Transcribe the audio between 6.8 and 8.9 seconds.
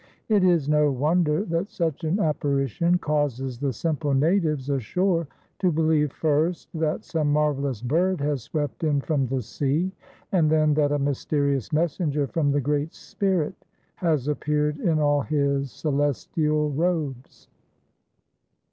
some marvelous bird has swept